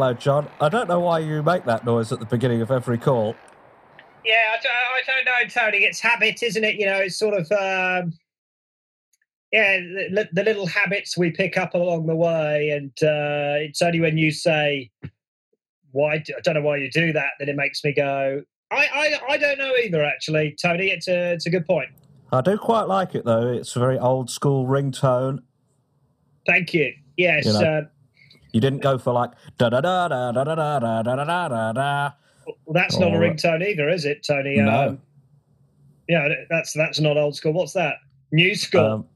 [0.00, 0.48] Hello, John.
[0.62, 3.36] I don't know why you make that noise at the beginning of every call.
[4.24, 5.84] Yeah, I, don't- I don't know, Tony.
[5.84, 6.76] It's habit, isn't it?
[6.76, 8.14] You know, it's sort of um,
[9.52, 14.00] yeah, the, the little habits we pick up along the way, and uh, it's only
[14.00, 14.90] when you say,
[15.90, 17.32] "Why?" do- I don't know why you do that.
[17.38, 18.40] That it makes me go.
[18.70, 20.02] I, I, I don't know either.
[20.02, 21.90] Actually, Tony, it's a it's a good point.
[22.32, 23.52] I do quite like it though.
[23.52, 25.40] It's a very old school ringtone.
[26.46, 26.90] Thank you.
[27.18, 27.44] Yes.
[27.44, 27.60] You know.
[27.60, 27.80] uh,
[28.52, 31.48] You didn't go for like da da da da da da da da da da
[31.48, 32.10] da da.
[32.46, 34.56] well, that's not a ringtone either, is it, Tony?
[34.56, 34.88] No.
[34.88, 35.00] Um,
[36.08, 37.52] yeah, that's that's not old school.
[37.52, 37.96] What's that?
[38.32, 38.84] New school.
[38.84, 39.06] Um,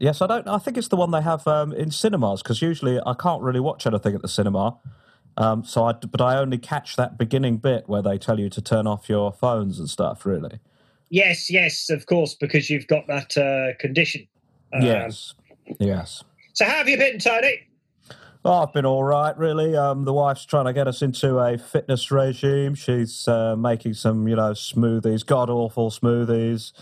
[0.00, 0.48] yes, I don't.
[0.48, 3.60] I think it's the one they have um, in cinemas because usually I can't really
[3.60, 4.76] watch anything at the cinema.
[5.38, 8.62] Um, so I, but I only catch that beginning bit where they tell you to
[8.62, 10.26] turn off your phones and stuff.
[10.26, 10.58] Really.
[11.10, 14.26] Yes, yes, of course, because you've got that uh, condition.
[14.72, 15.34] Um, yes.
[15.78, 16.24] Yes.
[16.54, 17.65] So how have you been, Tony?
[18.48, 19.74] Oh, I've been all right, really.
[19.76, 22.76] Um, the wife's trying to get us into a fitness regime.
[22.76, 26.72] She's uh, making some, you know, smoothies, god awful smoothies,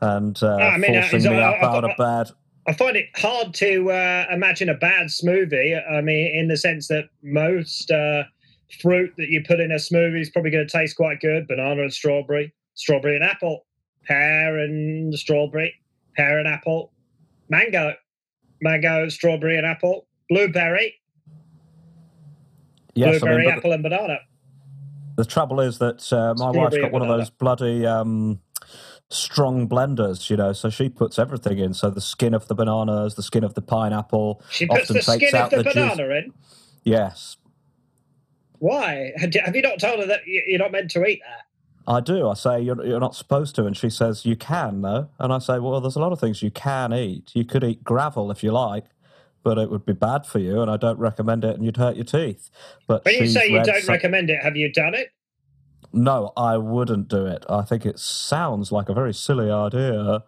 [0.00, 2.34] and uh, I mean, uh, forcing is- me I- up I- out I- of bed.
[2.68, 5.80] I find it hard to uh, imagine a bad smoothie.
[5.90, 8.22] I mean, in the sense that most uh,
[8.80, 11.48] fruit that you put in a smoothie is probably going to taste quite good.
[11.48, 13.66] Banana and strawberry, strawberry and apple,
[14.04, 15.74] pear and strawberry,
[16.14, 16.92] pear and apple,
[17.48, 17.94] mango,
[18.60, 20.94] mango, strawberry and apple, blueberry,
[22.98, 24.18] Yes, I mean, apple and banana.
[25.16, 28.40] the trouble is that uh, my wife's got one of those bloody um,
[29.10, 31.74] strong blenders, you know, so she puts everything in.
[31.74, 35.02] So the skin of the bananas, the skin of the pineapple, She puts often the
[35.02, 35.74] skin of out the the juice.
[35.74, 36.32] banana in.
[36.84, 37.36] Yes,
[38.60, 39.12] Why?
[39.16, 41.44] Have you not told her that you- you're not meant to eat that?
[41.90, 42.28] I do.
[42.28, 45.08] I say you're, you're not supposed to, and she says you can, though.
[45.18, 47.30] And I say, well, there's a lot of things you can eat.
[47.34, 48.84] You could eat gravel if you like,
[49.48, 51.96] but it would be bad for you, and I don't recommend it, and you'd hurt
[51.96, 52.50] your teeth.
[52.86, 55.08] But When you say you don't recommend it, have you done it?
[55.90, 57.46] no, I wouldn't do it.
[57.48, 60.22] I think it sounds like a very silly idea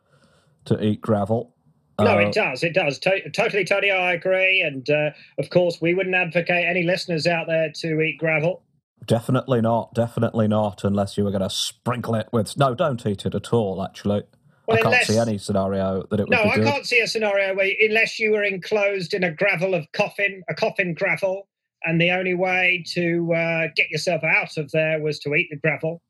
[0.65, 1.55] to eat gravel.
[2.01, 2.63] No, Uh, it does.
[2.65, 2.99] It does.
[3.01, 4.63] To- totally, Tony, I agree.
[4.63, 8.63] And uh, of course, we wouldn't advocate any listeners out there to eat gravel.
[9.05, 9.93] Definitely not.
[9.93, 12.57] Definitely not, unless you were going to sprinkle it with.
[12.57, 13.83] No, don't eat it at all.
[13.85, 14.23] Actually,
[14.71, 16.65] Well, I can't unless- see any scenario that it would No, I good.
[16.67, 20.55] can't see a scenario where, unless you were enclosed in a gravel of coffin, a
[20.55, 21.49] coffin gravel,
[21.85, 25.57] and the only way to uh, get yourself out of there was to eat the
[25.57, 26.01] gravel.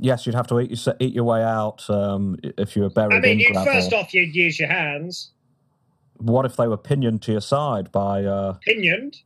[0.00, 3.14] Yes, you'd have to eat your, eat your way out um, if you were buried
[3.14, 3.72] I mean, in you'd, gravel.
[3.74, 5.30] first off, you'd use your hands,
[6.16, 9.18] What if they were pinioned to your side by, uh, pinioned.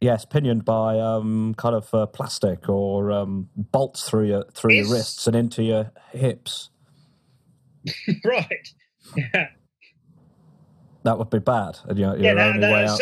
[0.00, 4.88] yes, pinioned by um, kind of uh, plastic or um, bolts through your through Is-
[4.88, 6.70] your wrists and into your hips?
[8.24, 8.68] right.
[9.16, 9.48] Yeah,
[11.04, 11.78] That would be bad.
[11.88, 13.00] And your, yeah that, only that way s- out,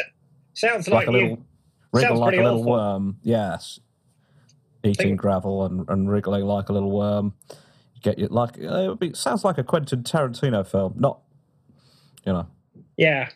[0.55, 1.23] sounds like like, a you.
[1.29, 1.45] little
[1.93, 2.73] wriggle sounds like a little awful.
[2.73, 3.17] worm.
[3.23, 3.81] Yes,
[4.83, 7.35] eating Think- gravel and, and wriggling like a little worm.
[8.03, 10.95] Get you like uh, it would be, sounds like a Quentin Tarantino film.
[10.97, 11.21] Not,
[12.25, 12.47] you know.
[12.97, 13.29] Yeah.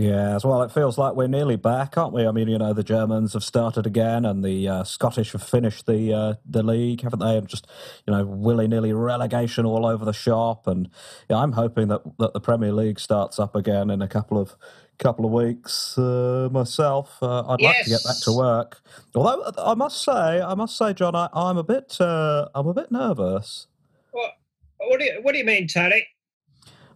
[0.00, 2.26] Yes, well, it feels like we're nearly back, aren't we?
[2.26, 5.84] I mean, you know, the Germans have started again, and the uh, Scottish have finished
[5.84, 7.36] the uh, the league, haven't they?
[7.36, 7.66] And just
[8.06, 10.66] you know, willy nilly relegation all over the shop.
[10.66, 10.88] And
[11.28, 14.56] yeah, I'm hoping that that the Premier League starts up again in a couple of
[14.98, 15.98] couple of weeks.
[15.98, 18.80] Uh, myself, uh, I'd like to get back to work.
[19.14, 22.66] Although uh, I must say, I must say, John, I, I'm a bit uh, I'm
[22.66, 23.66] a bit nervous.
[24.12, 24.32] What,
[24.78, 26.06] what, do you, what do you mean, Tony?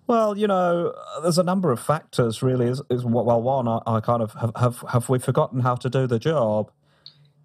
[0.06, 2.42] Well, you know, there's a number of factors.
[2.42, 5.76] Really, is, is well, one, I, I kind of have, have have we forgotten how
[5.76, 6.70] to do the job?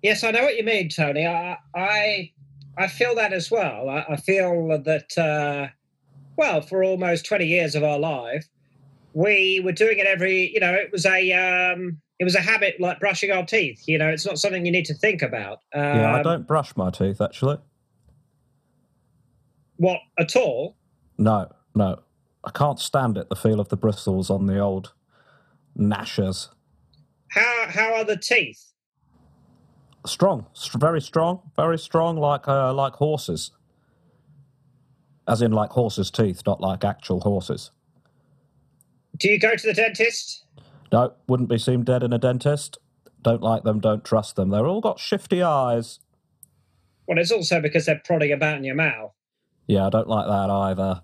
[0.02, 1.26] Yes, I know what you mean, Tony.
[1.26, 2.32] I I,
[2.78, 3.90] I feel that as well.
[3.90, 5.68] I, I feel that uh,
[6.36, 8.46] well, for almost twenty years of our life,
[9.14, 10.52] we were doing it every.
[10.54, 13.84] You know, it was a um, it was a habit like brushing our teeth.
[13.88, 15.60] You know, it's not something you need to think about.
[15.74, 17.58] Um, yeah, I don't brush my teeth actually.
[19.78, 20.76] What at all?
[21.18, 22.00] No, no,
[22.44, 23.30] I can't stand it.
[23.30, 24.94] The feel of the bristles on the old
[25.78, 26.50] gnashers.
[27.30, 28.74] How how are the teeth?
[30.06, 30.46] Strong,
[30.78, 33.52] very strong, very strong, like uh, like horses.
[35.28, 37.72] As in, like horses' teeth, not like actual horses.
[39.18, 40.46] Do you go to the dentist?
[40.92, 42.80] No, wouldn't be seen dead in a dentist.
[43.22, 44.50] Don't like them, don't trust them.
[44.50, 46.00] They're all got shifty eyes.
[47.06, 49.12] Well, it's also because they're prodding about in your mouth.
[49.68, 51.02] Yeah, I don't like that either.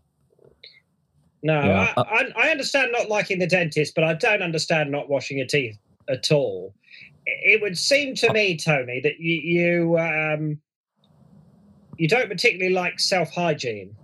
[1.45, 2.03] No, Yeah, I, uh-
[2.36, 5.77] I, I understand not liking the dentist, but I don't understand not washing your teeth
[6.09, 6.74] at all.
[7.27, 10.59] It would seem to me, Tony, that you you, um,
[11.97, 13.95] you don't particularly like self hygiene.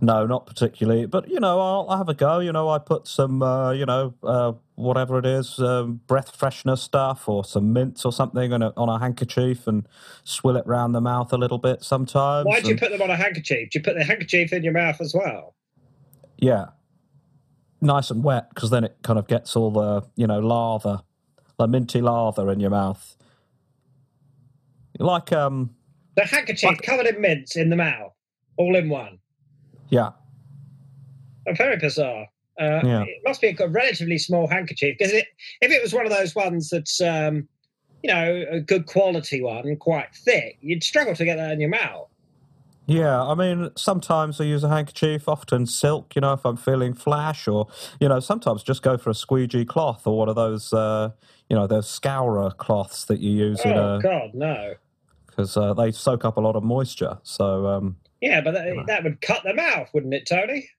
[0.00, 1.06] No, not particularly.
[1.06, 2.38] But you know, I'll, I'll have a go.
[2.38, 6.78] You know, I put some, uh, you know, uh, whatever it is, um, breath freshener
[6.78, 9.88] stuff or some mints or something on a, on a handkerchief and
[10.22, 12.46] swill it round the mouth a little bit sometimes.
[12.46, 13.70] Why do you and- put them on a handkerchief?
[13.70, 15.56] Do you put the handkerchief in your mouth as well?
[16.38, 16.66] Yeah.
[17.80, 21.02] Nice and wet because then it kind of gets all the, you know, lather,
[21.58, 23.16] the minty lather in your mouth.
[24.98, 25.74] Like, um,
[26.16, 28.12] The handkerchief Like- covered in mints in the mouth,
[28.56, 29.18] all in one.
[29.90, 30.10] yeah,
[31.46, 32.26] Oh, very bizarre.
[32.60, 33.02] Uh, Yeah.
[33.04, 35.26] It must be a relatively small handkerchief because it,
[35.60, 37.48] if it was one of those ones that's, um,
[38.02, 41.70] you know, a good quality one, quite thick, you'd struggle to get that in your
[41.70, 42.08] mouth.
[42.88, 46.94] Yeah, I mean, sometimes I use a handkerchief, often silk, you know, if I'm feeling
[46.94, 47.68] flash, or,
[48.00, 51.10] you know, sometimes just go for a squeegee cloth or one of those, uh,
[51.50, 54.74] you know, those scourer cloths that you use in Oh a, God, no.
[55.26, 57.18] because uh, they soak up a lot of moisture.
[57.24, 60.70] So, um, Yeah, but that, that would cut the mouth, wouldn't it, Tony?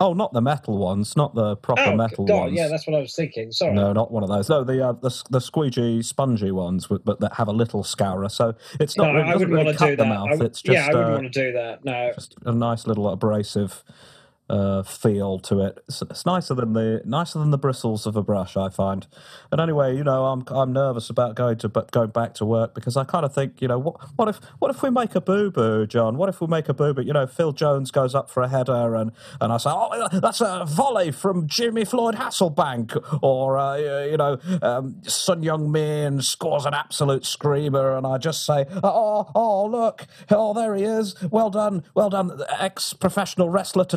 [0.00, 2.54] Oh, not the metal ones, not the proper oh metal God, ones.
[2.54, 3.52] yeah, that's what I was thinking.
[3.52, 3.74] Sorry.
[3.74, 4.48] No, not one of those.
[4.48, 8.28] No, the uh, the the squeegee, spongy ones, but that have a little scourer.
[8.28, 9.12] So it's not.
[9.12, 10.08] No, really, I wouldn't really want to do the that.
[10.08, 10.28] mouth.
[10.30, 11.84] W- it's just yeah, I wouldn't uh, want to do that.
[11.84, 12.12] No.
[12.14, 13.82] just a nice little abrasive
[14.48, 15.82] uh, feel to it.
[15.88, 19.06] It's, it's nicer than the nicer than the bristles of a brush, I find.
[19.50, 22.74] And anyway, you know, I'm I'm nervous about going to but going back to work
[22.74, 25.20] because I kind of think, you know, what what if what if we make a
[25.20, 26.16] boo boo, John?
[26.16, 27.02] What if we make a boo boo?
[27.02, 30.40] You know, Phil Jones goes up for a header, and and I say, oh, that's
[30.40, 36.66] a volley from Jimmy Floyd Hasselbaink, or uh, you know, um, Sun Young Min scores
[36.66, 41.14] an absolute screamer, and I just say, oh, oh, look, oh, there he is.
[41.30, 43.96] Well done, well done, ex professional wrestler to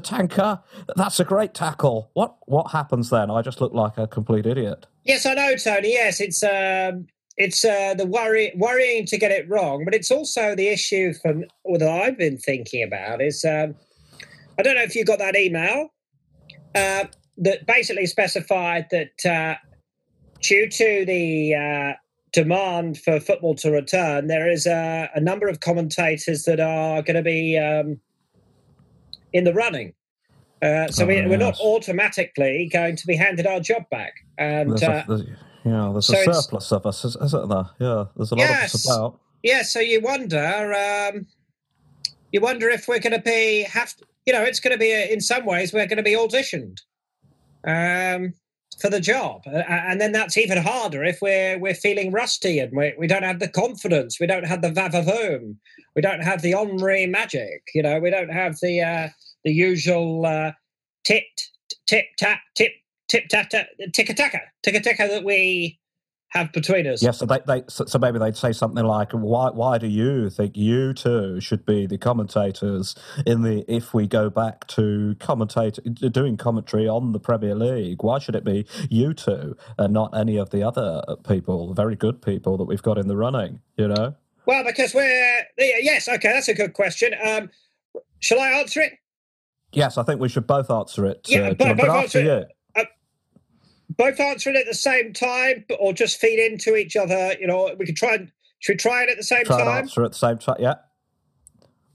[0.95, 2.09] That's a great tackle.
[2.13, 3.29] What what happens then?
[3.29, 4.85] I just look like a complete idiot.
[5.03, 5.93] Yes, I know, Tony.
[5.93, 7.07] Yes, it's um,
[7.37, 11.45] it's uh, the worry worrying to get it wrong, but it's also the issue from
[11.63, 13.75] what I've been thinking about is um,
[14.57, 15.89] I don't know if you got that email
[16.75, 17.05] uh,
[17.37, 19.55] that basically specified that uh,
[20.41, 21.93] due to the uh,
[22.33, 27.15] demand for football to return, there is a, a number of commentators that are going
[27.15, 27.99] to be um,
[29.33, 29.93] in the running.
[30.61, 34.13] Uh, so Oh, we, we're not automatically going to be handed our job back.
[34.37, 35.21] And There's, uh, a, there's,
[35.63, 37.65] you know, there's so a surplus of us, is- isn't there?
[37.79, 38.73] Yeah, there's a lot Yes.
[38.73, 39.19] of us about.
[39.43, 41.27] yeah, so you wonder, um,
[42.31, 44.91] you wonder if we're going to be have, to, you know, it's going to be
[44.91, 46.77] in some ways we're going to be auditioned
[47.65, 48.33] um,
[48.81, 52.71] for the job, uh, and then that's even harder if we're we're feeling rusty and
[52.75, 55.55] we we don't have the confidence, we don't have the vavavoom,
[55.95, 59.09] we don't have the Henry magic, you know, we don't have the uh,
[59.43, 60.51] the usual uh,
[61.03, 61.23] tip
[61.87, 62.71] tip tap tip
[63.07, 65.79] tip tap tap ticka taka ticka taka that we
[66.29, 67.01] have between us.
[67.01, 70.29] Yeah, so they, they so, so maybe they'd say something like, "Why why do you
[70.29, 72.95] think you two should be the commentators
[73.25, 78.03] in the if we go back to commentate doing commentary on the Premier League?
[78.03, 82.21] Why should it be you two and not any of the other people, very good
[82.21, 83.61] people that we've got in the running?
[83.77, 84.15] You know."
[84.45, 87.13] Well, because we're yes, okay, that's a good question.
[87.23, 87.49] Um,
[88.19, 88.93] shall I answer it?
[89.71, 91.77] Yes, I think we should both answer it, Yeah, uh, both- John.
[91.77, 92.87] But both after answer you, it.
[93.97, 97.33] Both answer it at the same time, or just feed into each other.
[97.39, 99.65] You know, we could try and should we try it at the same try and
[99.65, 99.77] time?
[99.83, 100.55] answer at the same time.
[100.59, 100.75] Yeah.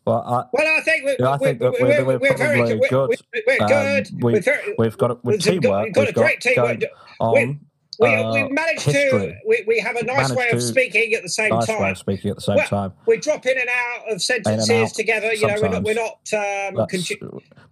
[0.06, 2.36] Well, I, Well, I think we're, Yeah, I we're, think that we're, we're- we're, we're
[2.36, 2.80] very good.
[2.80, 3.16] We're, good.
[3.32, 4.10] we're, we're Um, good.
[4.22, 5.84] we- we're very, we've got it with we've got- teamwork.
[5.86, 6.54] we've got a great team.
[6.56, 6.82] going
[7.20, 7.60] on.
[8.00, 9.34] we, uh, we've managed to.
[9.46, 11.80] We, we have a nice Managed way of speaking at the same nice time.
[11.80, 12.92] way of speaking at the same Well, time.
[13.06, 15.32] We drop in and out of sentences out, together.
[15.32, 17.12] You know, we're not, we're not um, That's,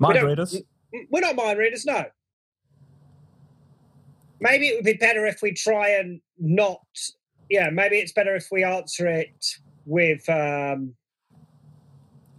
[0.02, 0.60] mind readers.
[1.10, 2.04] we're not mind readers, no.
[4.40, 6.80] Maybe it would be better if we try and not.
[7.48, 9.46] Yeah, maybe it's better if we answer it
[9.86, 10.28] with.
[10.28, 10.94] Um,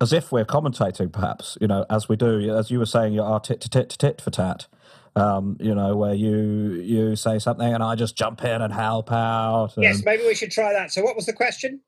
[0.01, 3.21] as if we're commentating, perhaps, you know, as we do, as you were saying, you
[3.21, 4.67] are tit to tit to tit for tat.
[5.15, 9.11] Um, you know, where you you say something and I just jump in and help
[9.11, 9.73] out.
[9.75, 10.91] And yes, maybe we should try that.
[10.91, 11.81] So, what was the question?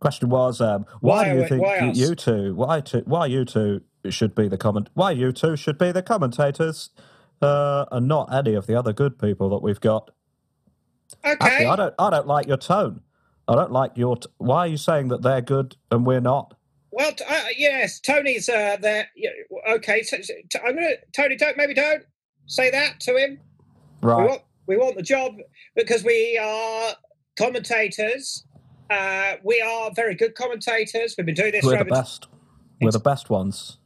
[0.00, 3.02] Question was, um, why, Why do you we- think why you, you two, why two,
[3.06, 6.90] why you two should be the comment, why you two should be the commentators,
[7.42, 10.10] uh, and not any of the other good people that we've got?
[11.24, 11.36] Okay.
[11.40, 13.00] Actually, I don't, I don't like your tone.
[13.48, 14.16] I don't like your.
[14.16, 16.54] T- why are you saying that they're good and we're not?
[16.92, 19.08] Well, t- uh, yes, Tony's uh, there.
[19.16, 19.30] Yeah,
[19.70, 21.34] okay, so, so- t- I'm gonna Tony.
[21.36, 22.04] Don't maybe don't
[22.46, 23.40] say that to him.
[24.02, 24.28] We Right.
[24.28, 25.36] want we want the job
[25.74, 26.90] because we are
[27.38, 28.44] commentators.
[28.90, 31.14] Uh, we are very good commentators.
[31.16, 32.26] We've been doing this We're for the best.
[32.80, 33.78] We're the best ones.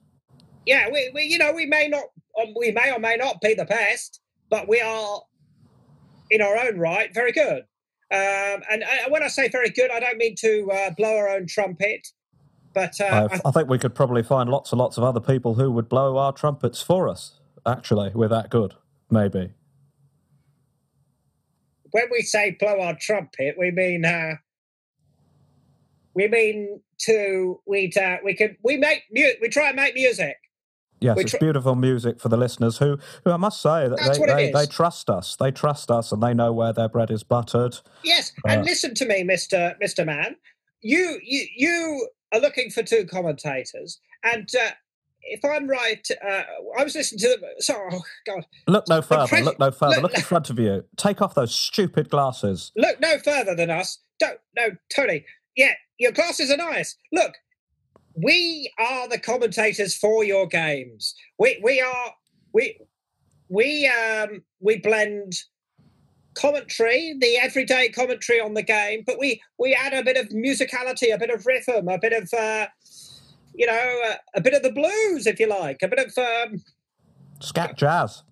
[0.67, 2.05] yeah, we, we you know we may not
[2.41, 5.23] um, we may or may not be the best, but we are
[6.31, 7.65] in our own right very good.
[8.13, 11.31] Um, and uh, when I say very good, I don't mean to uh, blow our
[11.31, 12.09] own trumpet.
[12.75, 15.55] But uh, I, I think we could probably find lots and lots of other people
[15.55, 17.41] who would blow our trumpets for us.
[17.67, 18.75] Actually, we're that good.
[19.11, 19.53] Maybe.
[21.93, 24.37] when we say blow our trumpet, we mean uh,
[26.15, 30.37] we mean to we uh, we can we make mu- we try and make music.
[31.01, 34.53] Yes, it's beautiful music for the listeners who, who I must say that they, they,
[34.53, 35.35] they trust us.
[35.35, 37.77] They trust us and they know where their bread is buttered.
[38.05, 40.37] Yes, Uh, and listen to me, Mister Mister Man.
[40.81, 44.71] You you you are looking for two commentators, and uh,
[45.23, 46.43] if I'm right, uh,
[46.79, 47.51] I was listening to them.
[47.59, 49.41] So, oh God, Look no further.
[49.43, 49.95] look no further.
[50.01, 50.85] look- Look in front of you.
[50.97, 52.71] Take off those stupid glasses.
[52.77, 53.99] look no further than us.
[54.21, 55.25] Don't no, Tony.
[55.57, 56.97] Yeah, your glasses are nice.
[57.13, 57.35] Look,
[58.15, 61.15] we are the commentators for your games.
[61.39, 62.15] We we are
[62.53, 62.79] we
[63.49, 65.35] we um we blend
[66.35, 71.15] commentary, the everyday commentary on the game, but we we add a bit of musicality,
[71.15, 72.67] a bit of rhythm, a bit of uh,
[73.55, 76.63] you know, uh, a bit of the blues, if you like, a bit of um,
[77.41, 78.23] Scat jazz.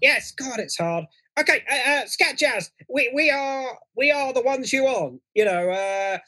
[0.00, 0.32] yes.
[0.32, 1.04] God, it's hard.
[1.38, 2.70] Okay, uh, uh, scat jazz.
[2.88, 5.20] We we are we are the ones you want.
[5.34, 5.70] You know.
[5.70, 6.18] Uh,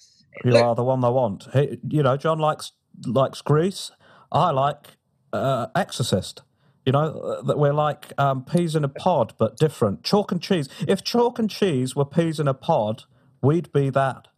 [0.45, 1.49] You Look- are the one they want.
[1.53, 2.73] He, you know, John likes
[3.07, 3.91] likes Grease.
[4.33, 4.89] I like
[5.33, 6.43] uh, Exorcist.
[6.85, 10.05] You know, uh, that we're like um, peas in a pod, but different.
[10.05, 10.69] Chalk and cheese.
[10.87, 13.05] If chalk and cheese were peas in a pod,
[13.43, 14.29] we'd be that.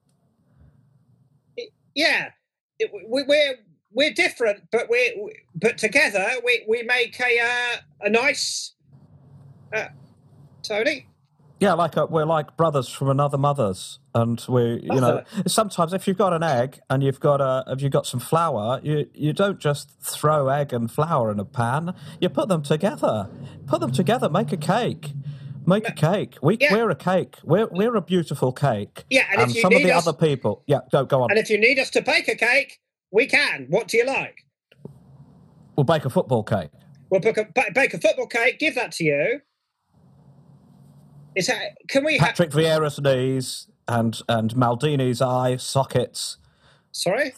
[1.95, 2.31] yeah,
[2.79, 3.57] it, we, we're
[3.93, 8.75] we're different, but we we- but together we we make a uh, a nice.
[9.75, 9.89] Uh,
[10.63, 11.07] Tony,
[11.61, 16.07] Yeah, like uh we're like brothers from another mother's, and we, you know, sometimes if
[16.07, 19.33] you've got an egg and you've got a, if you've got some flour, you you
[19.33, 21.95] don't just throw egg and flour in a pan.
[22.21, 23.29] You put them together,
[23.67, 25.11] put them together, make a cake,
[25.67, 26.37] make a cake.
[26.41, 26.73] We Yeah.
[26.75, 27.35] we're a cake.
[27.43, 29.05] We're we're a beautiful cake.
[29.11, 31.31] Yeah, and if you some of the us- other people, yeah, go go on.
[31.31, 32.79] and if you need us to bake a cake,
[33.11, 33.67] we can.
[33.69, 34.45] What do you like?
[35.75, 36.71] We'll bake a football cake.
[37.11, 38.59] We'll book a, bake a football cake.
[38.61, 39.41] Give that to you.
[41.39, 41.77] Is that?
[41.87, 42.19] Can we?
[42.19, 46.37] Ha- Patrick Vieira's knees and and Maldini's eye sockets.
[46.91, 47.33] sorry,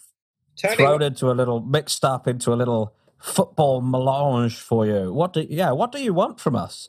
[0.57, 0.77] Tony.
[0.77, 5.13] thrown into a little mixed up into a little football melange for you.
[5.13, 5.73] What do yeah?
[5.73, 6.89] What do you want from us?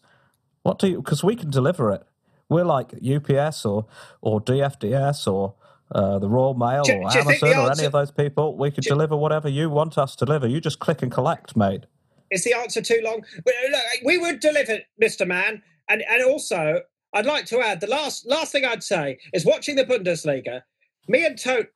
[0.63, 1.01] What do you?
[1.01, 2.03] Because we can deliver it.
[2.47, 3.87] We're like UPS or
[4.21, 5.55] or DFDS or
[5.93, 8.57] uh, the Royal Mail Do- or do Amazon the or any of those people.
[8.57, 10.47] We could deliver whatever you want us to deliver.
[10.47, 11.87] You just click and collect, mate.
[12.31, 13.25] Is the answer too long?
[13.43, 17.87] But, look, we would deliver, Mister Man, and and also I'd like to add the
[17.87, 20.61] last last thing I'd say is watching the Bundesliga.
[21.07, 21.67] Me and Tote,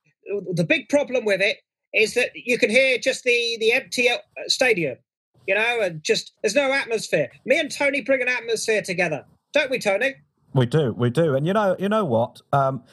[0.53, 1.57] the big problem with it
[1.93, 4.97] is that you can hear just the the empty uh, stadium,
[5.47, 7.29] you know, and just there's no atmosphere.
[7.45, 10.15] Me and Tony bring an atmosphere together, don't we, Tony?
[10.53, 12.41] We do, we do, and you know, you know what?
[12.53, 12.83] Um,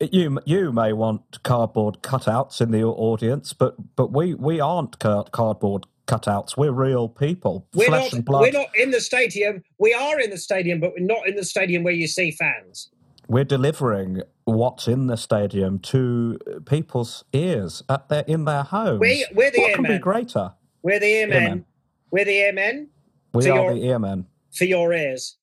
[0.00, 5.86] you you may want cardboard cutouts in the audience, but but we we aren't cardboard
[6.10, 6.56] cutouts.
[6.56, 8.42] We're real people, We're flesh not and blood.
[8.42, 9.62] we're not in the stadium.
[9.78, 12.90] We are in the stadium, but we're not in the stadium where you see fans.
[13.28, 16.36] we're delivering what's in the stadium to
[16.66, 19.00] people's ears at their in their homes.
[19.00, 20.52] We we're the what can be greater?
[20.82, 21.32] We're the earmen.
[21.42, 21.64] Earmen.
[22.10, 22.88] We're the earmen
[23.32, 24.24] We are you're- the earmen.
[24.52, 25.36] for your ears.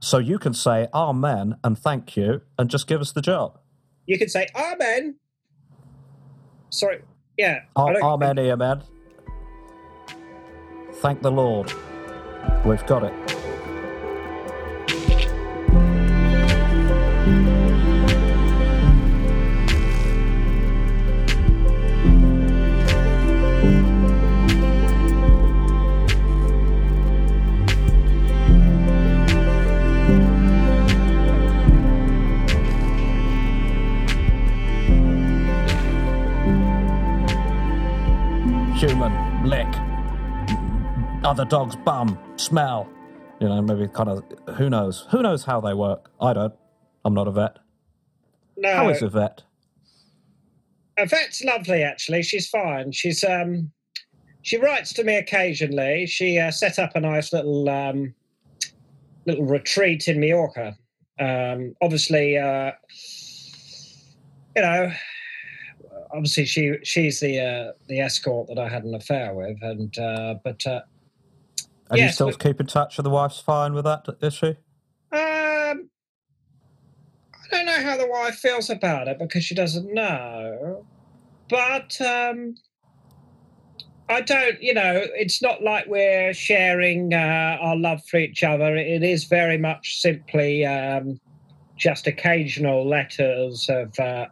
[0.00, 3.58] So you can say amen and thank you and just give us the job.
[4.06, 5.16] You can say Amen.
[6.70, 7.00] Sorry.
[7.36, 7.60] Yeah.
[7.76, 8.82] I A- don't- Amen, amen.
[11.00, 11.72] Thank the Lord.
[12.64, 13.37] We've got it.
[41.38, 42.88] Other dog's bum smell.
[43.38, 44.24] You know, maybe kind of.
[44.56, 45.06] Who knows?
[45.12, 46.10] Who knows how they work?
[46.20, 46.52] I don't.
[47.04, 47.58] I'm not a vet.
[48.56, 48.74] No.
[48.74, 49.44] How is a vet?
[50.98, 52.24] A vet's lovely, actually.
[52.24, 52.90] She's fine.
[52.90, 53.70] She's um,
[54.42, 56.06] she writes to me occasionally.
[56.06, 58.12] She uh, set up a nice little um,
[59.24, 60.76] little retreat in Mallorca.
[61.20, 62.72] Um, obviously, uh,
[64.56, 64.92] you know,
[66.12, 70.34] obviously she she's the uh, the escort that I had an affair with, and uh,
[70.42, 70.66] but
[71.90, 74.54] uh, And you still but- keep in touch with the wife's fine with that issue.
[75.10, 75.88] Um,
[77.34, 80.84] I don't know how the wife feels about it because she doesn't know.
[81.48, 82.56] But um,
[84.10, 88.76] I don't, you know, it's not like we're sharing uh, our love for each other.
[88.76, 91.18] It is very much simply um,
[91.76, 94.26] just occasional letters of uh,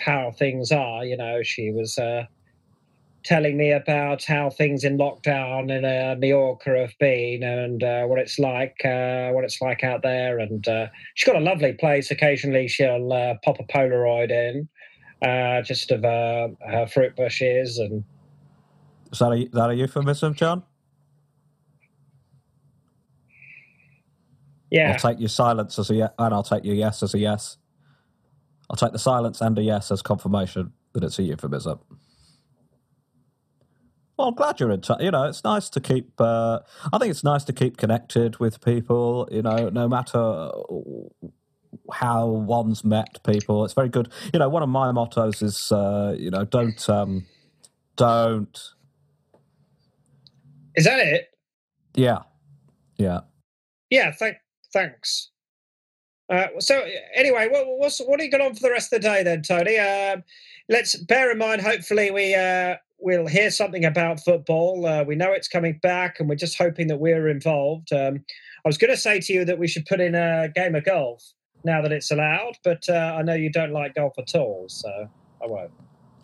[0.00, 1.04] how things are.
[1.04, 2.24] You know, she was uh,
[3.28, 8.18] telling me about how things in lockdown in uh, Mallorca have been and uh, what
[8.18, 10.38] it's like, uh, what it's like out there.
[10.38, 12.10] And uh, she's got a lovely place.
[12.10, 14.66] Occasionally, she'll uh, pop a Polaroid in,
[15.20, 18.02] uh, just of her fruit bushes and.
[19.12, 20.62] Is that a, that a euphemism, John?
[24.70, 24.92] Yeah.
[24.92, 27.58] I'll take your silence as a yes, and I'll take your yes as a yes.
[28.70, 31.78] I'll take the silence and a yes as confirmation that it's a euphemism.
[34.18, 35.00] Well, I'm glad you're in touch.
[35.00, 36.20] You know, it's nice to keep.
[36.20, 36.58] Uh,
[36.92, 39.28] I think it's nice to keep connected with people.
[39.30, 40.50] You know, no matter
[41.92, 44.08] how one's met people, it's very good.
[44.32, 47.26] You know, one of my mottos is, uh, you know, don't, um,
[47.94, 48.58] don't.
[50.74, 51.28] Is that it?
[51.94, 52.22] Yeah,
[52.96, 53.20] yeah,
[53.88, 54.10] yeah.
[54.10, 54.38] Thank,
[54.72, 55.30] thanks.
[56.28, 56.84] Uh, so
[57.14, 59.42] anyway, what, what's what are you got on for the rest of the day then,
[59.42, 59.78] Tony?
[59.78, 60.16] Uh,
[60.68, 61.62] let's bear in mind.
[61.62, 64.86] Hopefully, we uh, will hear something about football.
[64.86, 67.92] Uh, we know it's coming back, and we're just hoping that we're involved.
[67.92, 68.24] Um,
[68.64, 70.84] I was going to say to you that we should put in a game of
[70.84, 71.22] golf
[71.64, 74.88] now that it's allowed, but uh, I know you don't like golf at all, so
[75.42, 75.70] I won't.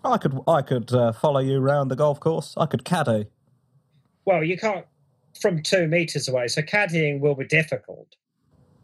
[0.04, 2.54] I could I could uh, follow you around the golf course.
[2.56, 3.26] I could caddy.
[4.26, 4.84] Well, you can't
[5.40, 8.16] from two meters away, so caddying will be difficult.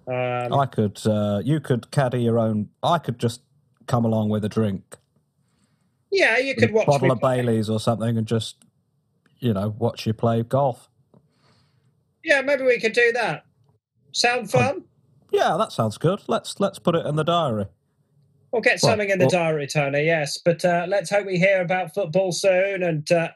[0.06, 2.70] Um, I could, uh, you could caddy your own.
[2.82, 3.42] I could just
[3.86, 4.96] come along with a drink.
[6.10, 8.56] Yeah, you could watch a bottle of Bailey's or something, and just
[9.38, 10.88] you know watch you play golf.
[12.24, 13.44] Yeah, maybe we could do that.
[14.12, 14.68] Sound fun?
[14.68, 14.84] Um,
[15.32, 16.20] yeah, that sounds good.
[16.26, 17.66] Let's let's put it in the diary.
[18.52, 20.04] We'll get something well, in the well, diary, Tony.
[20.04, 23.10] Yes, but uh, let's hope we hear about football soon and.
[23.10, 23.28] Uh,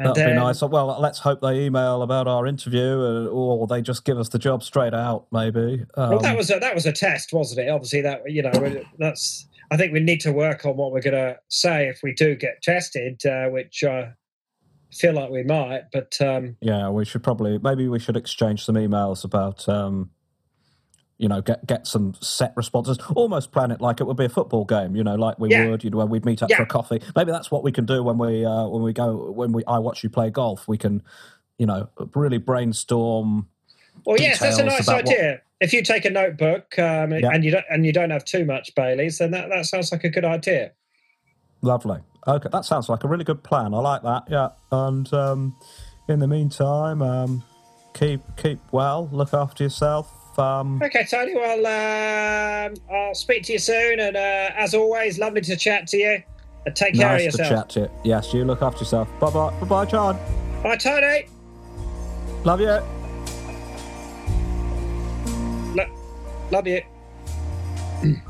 [0.00, 0.62] and That'd be nice.
[0.62, 4.38] Well, let's hope they email about our interview, uh, or they just give us the
[4.38, 5.26] job straight out.
[5.32, 5.84] Maybe.
[5.96, 7.68] Um, well, that um, was a, that was a test, wasn't it?
[7.68, 8.52] Obviously, that you know
[8.98, 9.48] that's.
[9.70, 12.34] I think we need to work on what we're going to say if we do
[12.34, 14.12] get tested, uh, which I
[14.92, 15.84] feel like we might.
[15.92, 20.10] But um, yeah, we should probably maybe we should exchange some emails about um,
[21.18, 22.98] you know, get get some set responses.
[23.14, 24.94] Almost plan it like it would be a football game.
[24.94, 25.68] You know, like we yeah.
[25.68, 25.84] would.
[25.84, 26.56] You know, we'd meet up yeah.
[26.56, 27.02] for a coffee.
[27.16, 29.78] Maybe that's what we can do when we uh, when we go when we I
[29.78, 30.68] watch you play golf.
[30.68, 31.02] We can,
[31.58, 33.48] you know, really brainstorm.
[34.06, 35.30] Well, yes, that's a nice idea.
[35.30, 35.42] What...
[35.60, 37.30] If you take a notebook um, yeah.
[37.32, 40.04] and you don't and you don't have too much Bailey's, then that, that sounds like
[40.04, 40.72] a good idea.
[41.62, 41.98] Lovely.
[42.26, 43.74] Okay, that sounds like a really good plan.
[43.74, 44.24] I like that.
[44.28, 45.56] Yeah, and um,
[46.08, 47.42] in the meantime, um,
[47.94, 49.08] keep keep well.
[49.12, 51.34] Look after yourself um, okay, Tony.
[51.34, 54.00] Well, uh, I'll speak to you soon.
[54.00, 56.22] And uh, as always, lovely to chat to you.
[56.66, 57.40] And take nice care of yourself.
[57.40, 58.10] Nice to chat to you.
[58.10, 59.08] Yes, you look after yourself.
[59.20, 59.50] Bye bye.
[59.60, 60.18] Bye bye, John.
[60.62, 61.26] Bye, Tony.
[62.44, 62.97] Love you.
[66.50, 68.27] Lo- love you.